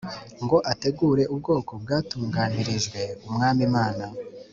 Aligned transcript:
ngo 0.43 0.57
ategure 0.71 1.23
ubwoko 1.33 1.71
bwatunganirijwe 1.83 3.01
Umwami 3.27 3.61
Imana. 3.69 4.05